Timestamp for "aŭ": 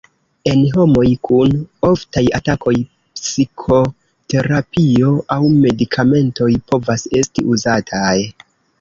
5.39-5.41